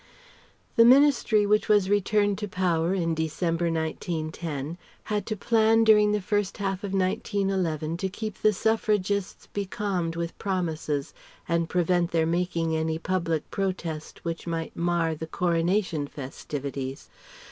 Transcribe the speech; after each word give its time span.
The 0.77 0.83
Ministry 0.83 1.45
which 1.45 1.69
was 1.69 1.87
returned 1.87 2.39
to 2.39 2.47
power 2.47 2.95
in 2.95 3.13
December, 3.13 3.65
1910, 3.65 4.79
had 5.03 5.27
to 5.27 5.37
plan 5.37 5.83
during 5.83 6.11
the 6.11 6.19
first 6.19 6.57
half 6.57 6.83
of 6.83 6.91
1911 6.91 7.97
to 7.97 8.09
keep 8.09 8.41
the 8.41 8.51
Suffragists 8.51 9.45
becalmed 9.53 10.15
with 10.15 10.35
promises 10.39 11.13
and 11.47 11.69
prevent 11.69 12.09
their 12.09 12.25
making 12.25 12.75
any 12.75 12.97
public 12.97 13.51
protest 13.51 14.25
which 14.25 14.47
might 14.47 14.75
mar 14.75 15.13
the 15.13 15.27
Coronation 15.27 16.07
festivities. 16.07 17.07